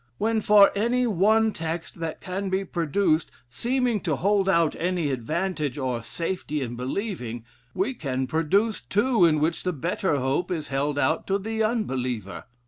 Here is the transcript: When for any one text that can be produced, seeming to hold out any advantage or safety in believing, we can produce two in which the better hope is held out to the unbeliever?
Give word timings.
When 0.17 0.41
for 0.41 0.71
any 0.75 1.05
one 1.05 1.51
text 1.51 1.99
that 1.99 2.21
can 2.21 2.49
be 2.49 2.65
produced, 2.65 3.29
seeming 3.51 3.99
to 3.99 4.15
hold 4.15 4.49
out 4.49 4.75
any 4.79 5.11
advantage 5.11 5.77
or 5.77 6.01
safety 6.01 6.59
in 6.61 6.75
believing, 6.75 7.45
we 7.75 7.93
can 7.93 8.25
produce 8.25 8.81
two 8.81 9.25
in 9.25 9.39
which 9.39 9.61
the 9.61 9.73
better 9.73 10.15
hope 10.17 10.49
is 10.49 10.69
held 10.69 10.97
out 10.97 11.27
to 11.27 11.37
the 11.37 11.61
unbeliever? 11.61 12.45